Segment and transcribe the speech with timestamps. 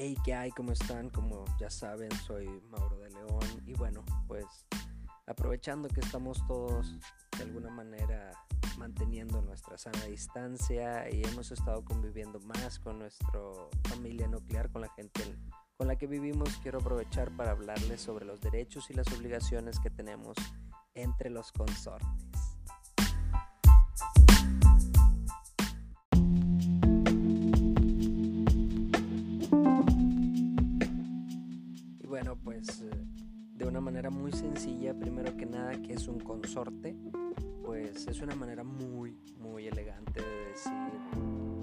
[0.00, 0.52] Hey, ¿qué hay?
[0.52, 1.10] ¿Cómo están?
[1.10, 4.46] Como ya saben, soy Mauro de León y bueno, pues
[5.26, 6.94] aprovechando que estamos todos
[7.36, 8.30] de alguna manera
[8.78, 13.40] manteniendo nuestra sana distancia y hemos estado conviviendo más con nuestra
[13.88, 15.20] familia nuclear, con la gente
[15.76, 19.90] con la que vivimos, quiero aprovechar para hablarles sobre los derechos y las obligaciones que
[19.90, 20.36] tenemos
[20.94, 22.27] entre los consortes.
[34.10, 36.96] Muy sencilla, primero que nada, que es un consorte,
[37.64, 40.72] pues es una manera muy, muy elegante de decir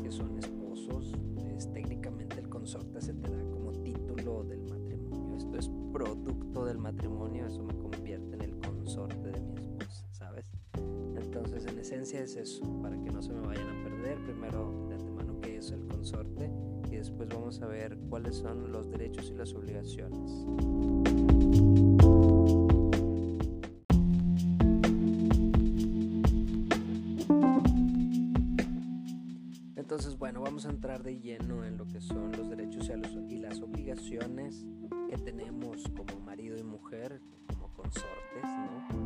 [0.01, 1.13] que son esposos.
[1.55, 5.37] Es, técnicamente el consorte se te da como título del matrimonio.
[5.37, 10.51] Esto es producto del matrimonio, eso me convierte en el consorte de mi esposa, ¿sabes?
[11.15, 14.17] Entonces, en esencia es eso, para que no se me vayan a perder.
[14.25, 16.49] Primero, de antemano, qué es el consorte
[16.95, 20.31] y después vamos a ver cuáles son los derechos y las obligaciones.
[29.75, 32.89] Entonces, bueno, vamos a entrar de lleno en lo que son los derechos
[33.27, 34.65] y las obligaciones
[35.09, 39.04] que tenemos como marido y mujer, como consortes, ¿no?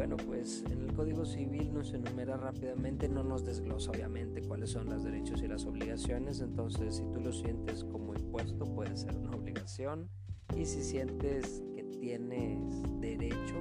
[0.00, 4.88] Bueno, pues en el Código Civil nos enumera rápidamente, no nos desglosa obviamente cuáles son
[4.88, 9.32] los derechos y las obligaciones, entonces si tú lo sientes como impuesto puede ser una
[9.32, 10.08] obligación.
[10.56, 13.56] Y si sientes que tienes derecho,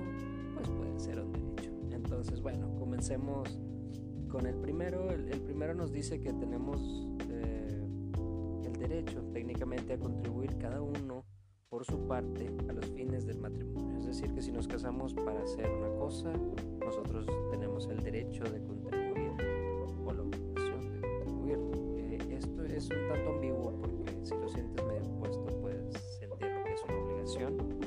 [0.56, 1.72] pues puede ser un derecho.
[1.92, 3.60] Entonces, bueno, comencemos
[4.30, 7.84] con el primero, el, primero nos dice que tenemos eh,
[8.64, 11.26] el derecho técnicamente a contribuir cada uno
[11.70, 14.00] por su parte a los fines del matrimonio.
[14.00, 16.34] Es decir, que si nos casamos para hacer una cosa,
[16.80, 19.32] nosotros tenemos el derecho de contribuir
[20.04, 21.60] o la obligación de contribuir.
[21.98, 26.64] Eh, esto es un tanto ambiguo porque si lo sientes medio puesto puedes sentir lo
[26.64, 27.80] que es una obligación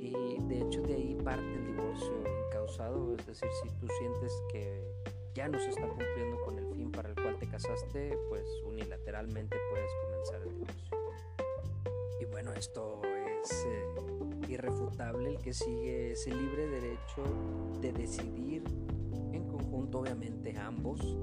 [0.00, 2.12] y de hecho de ahí parte el divorcio
[2.48, 4.92] incausado, es decir, si tú sientes que
[5.34, 9.56] ya no se está cumpliendo con el fin para el cual te casaste, pues unilateralmente
[9.70, 10.98] puedes comenzar el divorcio.
[12.20, 13.00] Y bueno, esto
[13.42, 13.84] es eh,
[14.48, 17.22] irrefutable, el que sigue ese libre derecho
[17.80, 18.62] de decidir
[19.32, 21.16] en conjunto, obviamente ambos,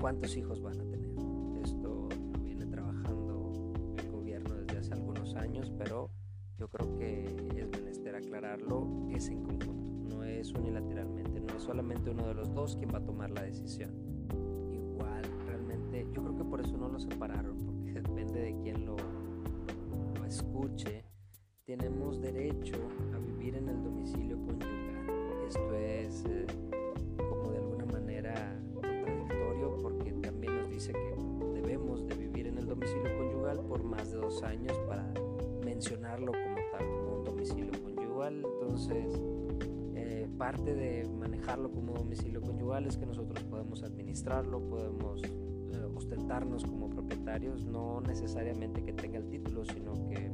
[0.00, 1.10] cuántos hijos van a tener.
[1.62, 3.52] Esto lo viene trabajando
[3.98, 6.10] el gobierno desde hace algunos años, pero
[6.58, 7.24] yo creo que
[7.56, 9.80] es menester aclararlo, es en conjunto
[10.40, 13.90] es unilateralmente, no es solamente uno de los dos quien va a tomar la decisión.
[14.72, 18.96] Igual, realmente, yo creo que por eso no lo separaron, porque depende de quién lo
[20.26, 21.09] escuche.
[21.70, 22.74] Tenemos derecho
[23.14, 25.46] a vivir en el domicilio conyugal.
[25.46, 26.44] Esto es eh,
[27.16, 32.66] como de alguna manera contradictorio porque también nos dice que debemos de vivir en el
[32.66, 35.14] domicilio conyugal por más de dos años para
[35.64, 38.44] mencionarlo como tal, como un domicilio conyugal.
[38.44, 39.20] Entonces,
[40.36, 46.90] parte de manejarlo como domicilio conyugal es que nosotros podemos administrarlo, podemos eh, ostentarnos como
[46.90, 50.30] propietarios, no necesariamente que tenga el título, sino que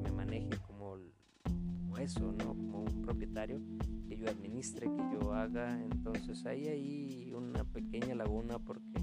[2.06, 2.55] eso, ¿no?
[2.55, 3.61] como un propietario,
[4.09, 5.83] que yo administre, que yo haga.
[5.83, 9.00] Entonces hay ahí una pequeña laguna porque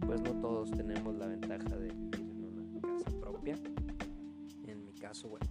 [0.00, 3.56] pues no todos tenemos la ventaja de vivir en una casa propia.
[4.66, 5.46] En mi caso, bueno,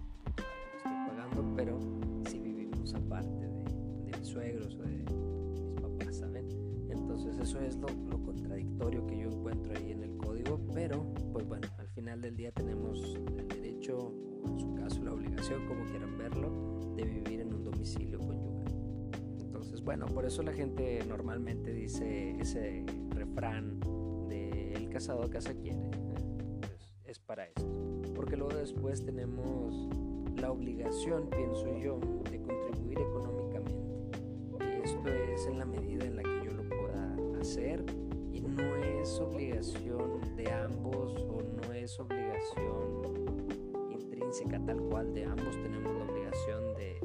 [0.76, 1.80] estoy pagando, pero
[2.28, 3.42] si vivimos aparte
[4.22, 6.46] suegros o de mis papás, ¿saben?
[6.90, 7.88] Entonces eso es lo,
[8.22, 12.52] contradictorio que yo encuentro ahí en el código, pero pues bueno, al final del día
[12.52, 14.14] tenemos el derecho,
[14.44, 18.66] en su caso la obligación, como quieran verlo, de vivir en un domicilio conyugal.
[19.40, 23.80] Entonces bueno, por eso la gente normalmente dice ese refrán
[24.28, 25.90] de el casado casa quiere, ¿eh?
[26.60, 27.66] pues, es para esto.
[28.14, 29.88] Porque luego después tenemos
[30.36, 31.98] la obligación, pienso yo,
[32.30, 33.42] de contribuir económicamente
[34.84, 37.84] esto es en la medida en la que yo lo pueda hacer
[38.32, 42.91] y no es obligación de ambos o no es obligación
[44.32, 46.96] intrínseca tal cual de ambos tenemos la obligación de,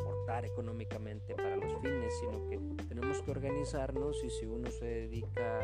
[0.00, 2.58] aportar económicamente para los fines, sino que
[2.88, 5.60] tenemos que organizarnos y si uno se dedica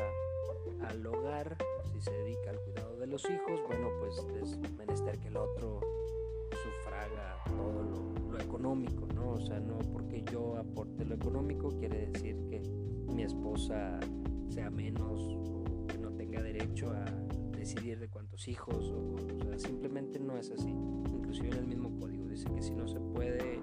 [0.88, 1.56] al hogar,
[1.92, 5.80] si se dedica al cuidado de los hijos, bueno, pues es menester que el otro
[6.50, 9.30] sufraga todo lo, económico, ¿no?
[9.32, 12.60] O sea, no porque yo aporte lo económico quiere decir que
[13.12, 13.98] mi esposa
[14.48, 15.36] sea menos
[15.88, 17.06] que no tenga derecho a
[17.66, 20.70] decidir de cuántos hijos o, sea, simplemente no es así.
[20.70, 23.58] Inclusive en el mismo código dice que si no se puede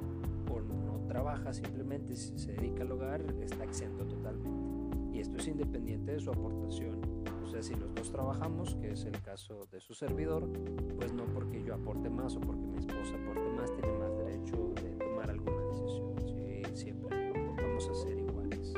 [0.51, 4.97] o no trabaja, simplemente si se dedica al hogar, está exento totalmente.
[5.13, 6.99] Y esto es independiente de su aportación.
[7.45, 10.49] O sea, si los dos trabajamos, que es el caso de su servidor,
[10.97, 14.73] pues no porque yo aporte más o porque mi esposa aporte más, tiene más derecho
[14.83, 16.13] de tomar alguna decisión.
[16.27, 18.73] Sí, siempre vamos a ser iguales.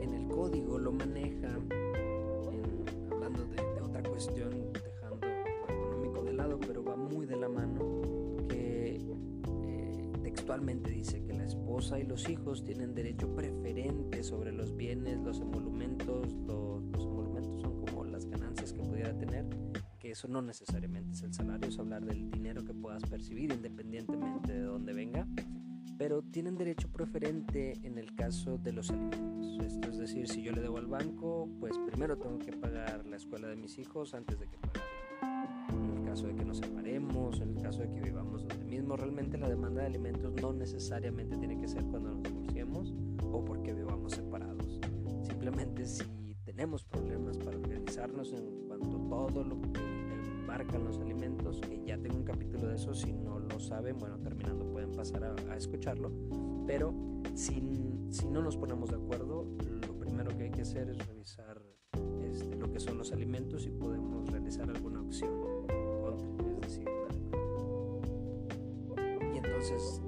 [0.00, 1.50] En el código lo maneja,
[4.26, 10.90] cuestión, dejando lo económico de lado, pero va muy de la mano, que eh, textualmente
[10.90, 16.32] dice que la esposa y los hijos tienen derecho preferente sobre los bienes, los emolumentos,
[16.46, 16.74] los
[19.18, 19.46] tener,
[19.98, 24.52] que eso no necesariamente es el salario, es hablar del dinero que puedas percibir independientemente
[24.52, 25.26] de dónde venga,
[26.04, 29.58] pero tienen derecho preferente en el caso de los alimentos.
[29.64, 33.16] Esto es decir, si yo le debo al banco, pues primero tengo que pagar la
[33.16, 34.82] escuela de mis hijos antes de que pagar.
[35.72, 38.98] En el caso de que nos separemos, en el caso de que vivamos donde mismo,
[38.98, 42.92] realmente la demanda de alimentos no necesariamente tiene que ser cuando nos divorciemos
[43.22, 44.80] o porque vivamos separados.
[45.22, 46.04] Simplemente si
[46.44, 49.80] tenemos problemas para organizarnos en cuanto a todo lo que
[50.42, 54.18] embarcan los alimentos, que ya tengo un capítulo de eso, si no lo saben, bueno,
[54.18, 56.10] terminando pasar a, escucharlo,
[56.66, 56.94] pero
[57.34, 57.54] si,
[58.10, 59.46] si, no nos ponemos de acuerdo,
[59.86, 61.62] lo primero que hay que hacer es revisar
[62.22, 65.30] este, lo que son los alimentos y podemos realizar alguna opción
[66.56, 66.88] es decir,
[69.32, 70.00] y entonces,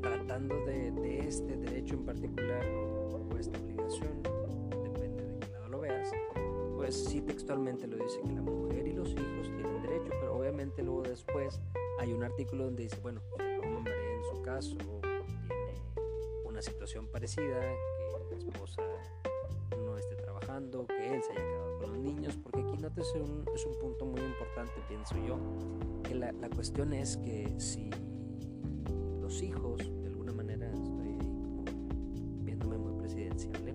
[0.00, 4.26] tratando de, de este derecho en particular o esta obligación,
[6.86, 10.84] pues sí textualmente lo dice que la mujer y los hijos tienen derecho, pero obviamente
[10.84, 11.60] luego después
[11.98, 13.22] hay un artículo donde dice, bueno,
[14.56, 15.74] caso tiene
[16.46, 18.82] una situación parecida, que la esposa
[19.76, 23.14] no esté trabajando, que él se haya quedado con los niños, porque aquí no es
[23.16, 25.38] un, es un punto muy importante, pienso yo,
[26.02, 27.90] que la, la cuestión es que si
[29.20, 31.64] los hijos, de alguna manera, estoy ahí como
[32.42, 33.74] viéndome muy presidencial,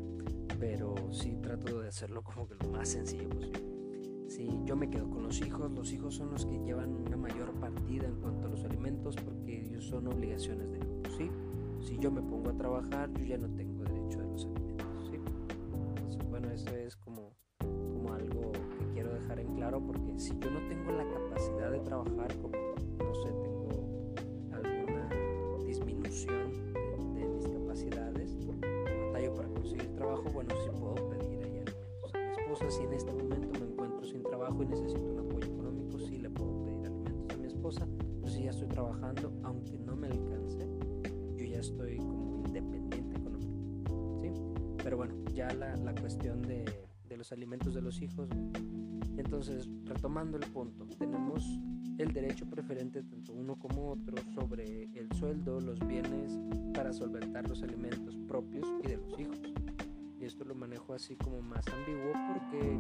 [0.60, 3.71] pero sí trato de hacerlo como que lo más sencillo posible.
[4.66, 8.08] Yo me quedo con los hijos, los hijos son los que llevan una mayor partida
[8.08, 11.30] en cuanto a los alimentos porque ellos son obligaciones de ellos, ¿sí?
[11.82, 15.18] Si yo me pongo a trabajar, yo ya no tengo derecho a los alimentos, ¿sí?
[16.30, 20.60] Bueno, eso es como, como algo que quiero dejar en claro porque si yo no
[20.68, 22.58] tengo la capacidad de trabajar, como,
[23.00, 24.14] no sé, tengo
[24.54, 25.10] alguna
[25.66, 28.38] disminución de, de mis capacidades,
[29.08, 32.72] batallo para conseguir trabajo, bueno, sí puedo pedir ahí alimentos a mi esposa.
[32.72, 33.31] Si en este momento
[34.72, 37.88] necesito un apoyo económico, sí le puedo pedir alimentos a mi esposa.
[38.22, 40.68] Pero si ya estoy trabajando, aunque no me alcance,
[41.38, 43.92] yo ya estoy como independiente económicamente.
[44.22, 44.32] ¿sí?
[44.84, 46.66] Pero bueno, ya la, la cuestión de,
[47.08, 48.30] de los alimentos de los hijos.
[49.18, 51.46] Entonces, retomando el punto, tenemos
[51.98, 56.40] el derecho preferente tanto uno como otro sobre el sueldo, los bienes
[56.74, 59.40] para solventar los alimentos propios y de los hijos.
[60.20, 62.80] Y esto lo manejo así como más ambiguo porque,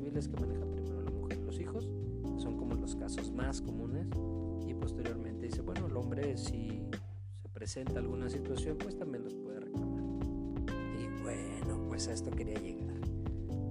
[0.00, 1.88] del Código Civil es que maneja primero la mujer y los hijos,
[2.38, 4.06] son como los casos más comunes,
[4.66, 6.86] y posteriormente dice, bueno, el hombre si
[7.42, 10.02] se presenta alguna situación, pues también los puede reclamar.
[10.98, 13.00] Y bueno, pues a esto quería llegar.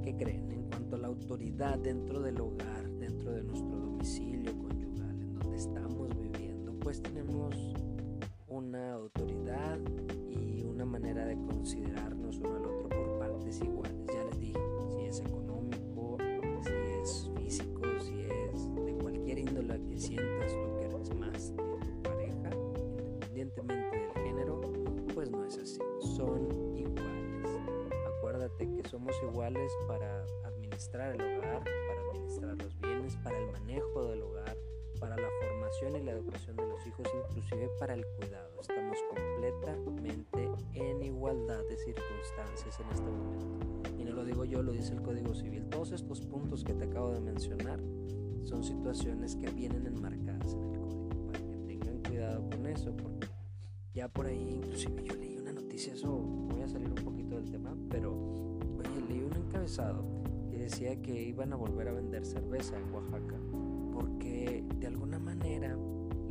[0.04, 0.52] ¿Qué creen?
[0.52, 5.58] En cuanto a la autoridad dentro del hogar, dentro de nuestro domicilio conyugal, en donde
[5.58, 7.56] estamos viviendo, pues tenemos
[8.48, 9.80] una autoridad
[10.30, 12.21] y una manera de considerarnos
[35.90, 38.62] y la educación de los hijos, inclusive para el cuidado.
[38.62, 43.92] Estamos completamente en igualdad de circunstancias en este momento.
[43.98, 45.68] Y no lo digo yo, lo dice el Código Civil.
[45.70, 47.80] Todos estos puntos que te acabo de mencionar
[48.44, 53.28] son situaciones que vienen enmarcadas en el código, para que tengan cuidado con eso, porque
[53.94, 57.50] ya por ahí, inclusive yo leí una noticia, eso voy a salir un poquito del
[57.50, 60.06] tema, pero oye, leí un encabezado
[60.50, 63.40] que decía que iban a volver a vender cerveza en Oaxaca,
[63.92, 65.78] porque de alguna manera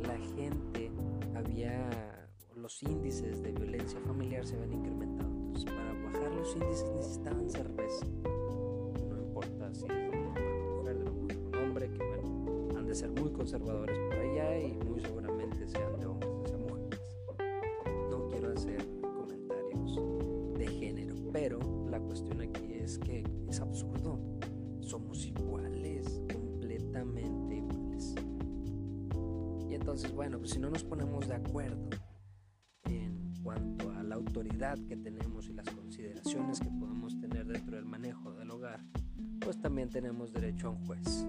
[0.05, 0.91] la gente
[1.35, 7.49] había, los índices de violencia familiar se habían incrementado, entonces para bajar los índices necesitaban
[7.49, 8.05] cerveza,
[9.09, 13.11] no importa si es de o mujer, de o hombre, que bueno, han de ser
[13.11, 16.31] muy conservadores por allá y muy seguramente sean de hombres
[18.53, 19.99] hacer comentarios
[20.57, 24.19] de género, pero la cuestión aquí es que es absurdo.
[24.81, 27.50] Somos iguales, completamente
[29.81, 31.89] entonces, bueno, pues si no nos ponemos de acuerdo
[32.83, 37.85] en cuanto a la autoridad que tenemos y las consideraciones que podemos tener dentro del
[37.85, 38.85] manejo del hogar,
[39.39, 41.25] pues también tenemos derecho a un juez.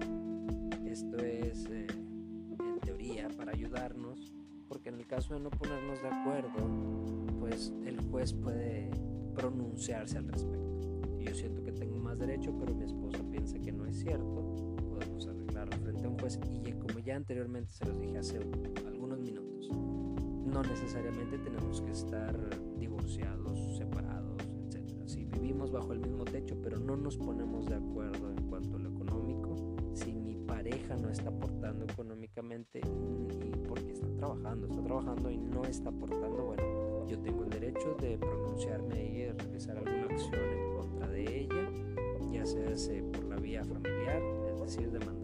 [0.85, 4.31] Esto es eh, en teoría para ayudarnos,
[4.67, 8.91] porque en el caso de no ponernos de acuerdo, pues el juez puede
[9.33, 11.19] pronunciarse al respecto.
[11.19, 14.75] Yo siento que tengo más derecho, pero mi esposa piensa que no es cierto,
[15.71, 16.39] frente a un juez.
[16.65, 18.39] Y como ya anteriormente se los dije hace
[18.87, 22.37] algunos minutos, no necesariamente tenemos que estar
[22.77, 25.07] divorciados, separados, etc.
[25.07, 28.79] Si vivimos bajo el mismo techo, pero no nos ponemos de acuerdo en cuanto a
[28.79, 29.55] lo económico,
[29.93, 35.63] si mi pareja no está aportando económicamente y porque está trabajando, está trabajando y no
[35.63, 41.07] está aportando, bueno, yo tengo el derecho de pronunciarme y realizar alguna acción en contra
[41.07, 41.69] de ella,
[42.31, 45.22] ya sea por la vía familiar, es decir, demandando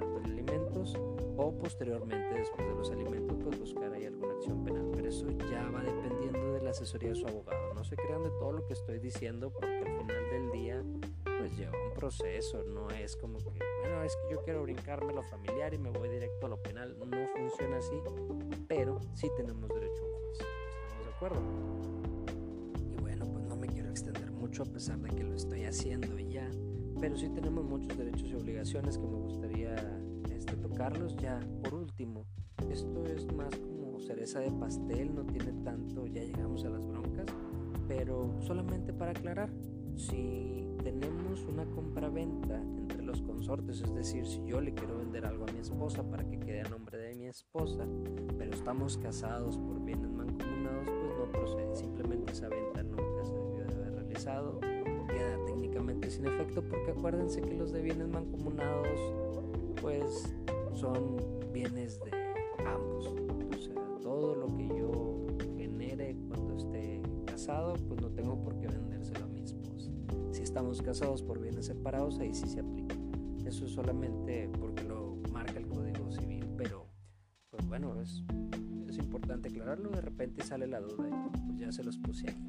[0.50, 0.96] alimentos,
[1.38, 4.90] o posteriormente, después de los alimentos, pues buscar ahí alguna acción penal.
[4.94, 7.74] Pero eso ya va dependiendo de la asesoría de su abogado.
[7.74, 10.84] No se crean de todo lo que estoy diciendo porque al final del día
[11.24, 15.24] pues lleva un proceso, no es como que, bueno, es que yo quiero brincarme lo
[15.24, 16.98] familiar y me voy directo a lo penal.
[17.00, 17.96] No funciona así,
[18.68, 20.40] pero sí tenemos derecho a un juez.
[20.84, 21.42] ¿Estamos de acuerdo?
[22.92, 26.20] Y bueno, pues no me quiero extender mucho a pesar de que lo estoy haciendo
[26.20, 26.50] ya,
[27.00, 30.02] pero sí tenemos muchos derechos y obligaciones que me gustaría
[30.80, 31.38] tocarlos ya.
[31.62, 32.26] Por último,
[32.72, 37.26] esto es más como cereza de pastel, no tiene tanto, ya llegamos a las broncas,
[37.86, 39.50] pero solamente para aclarar,
[39.98, 45.46] si tenemos una compra-venta entre los consortes, es decir, si yo le quiero vender algo
[45.50, 47.86] a mi esposa para que quede a nombre de mi esposa,
[48.38, 53.66] pero estamos casados por bienes mancomunados, pues no procede, simplemente esa venta nunca se debió
[53.66, 58.98] de haber realizado, queda técnicamente sin efecto porque acuérdense que los de bienes mancomunados
[59.82, 60.34] pues
[60.76, 61.18] son
[61.54, 62.12] bienes de
[62.66, 65.26] ambos, o sea, todo lo que yo
[65.58, 69.92] genere cuando esté casado, pues no tengo por qué vendérselo a mi esposa.
[70.32, 72.96] Si estamos casados por bienes separados, ahí sí se aplica.
[73.46, 76.88] Eso es solamente porque lo marca el Código Civil, pero
[77.50, 78.24] pues bueno, es,
[78.88, 82.49] es importante aclararlo, de repente sale la duda y pues ya se los puse aquí.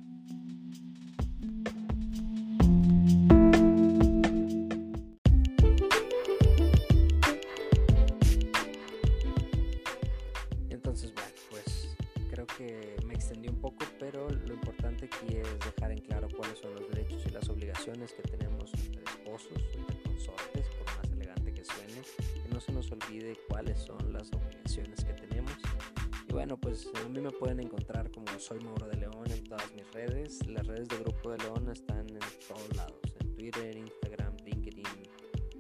[28.40, 30.46] Soy Mauro de León en todas mis redes.
[30.46, 32.18] Las redes de Grupo de León están en
[32.48, 34.86] todos lados, en Twitter, Instagram, LinkedIn,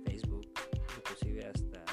[0.06, 0.50] Facebook,
[0.96, 1.84] inclusive hasta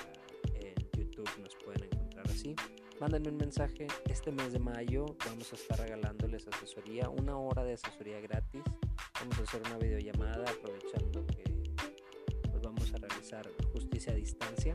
[0.55, 2.55] en YouTube nos pueden encontrar así
[3.01, 3.87] mándenme un mensaje.
[4.09, 8.63] Este mes de mayo vamos a estar regalándoles asesoría, una hora de asesoría gratis.
[9.19, 11.43] Vamos a hacer una videollamada aprovechando que
[12.49, 14.73] pues vamos a realizar justicia a distancia.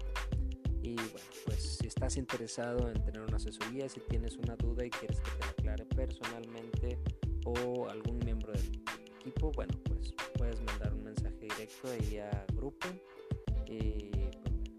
[0.93, 4.91] Y bueno, pues si estás interesado en tener una asesoría, si tienes una duda y
[4.91, 6.99] quieres que te la aclare personalmente
[7.47, 8.83] o algún miembro del
[9.19, 12.89] equipo, bueno, pues puedes mandar un mensaje directo ahí a grupo
[13.67, 14.11] y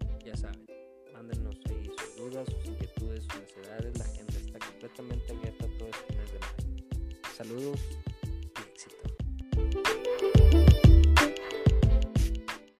[0.06, 0.64] pues, ya saben,
[1.12, 3.98] mándenos ahí sus dudas, sus inquietudes, sus necesidades.
[3.98, 6.84] La gente está completamente abierta todo este mes de mayo.
[7.36, 7.80] Saludos